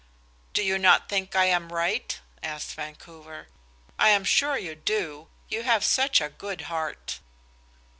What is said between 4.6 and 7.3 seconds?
do; you have such a good heart."